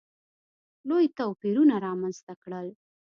[0.87, 2.67] لوی توپیرونه رامځته کړل.